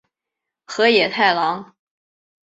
[0.65, 1.75] 河野太郎。